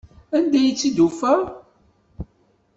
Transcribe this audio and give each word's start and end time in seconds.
Anda 0.37 0.57
ay 0.59 0.71
tt-id-tufa? 0.73 1.35